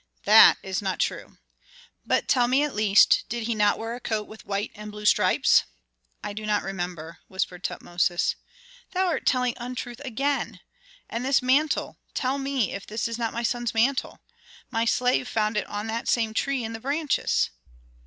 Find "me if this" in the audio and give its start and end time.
12.39-13.07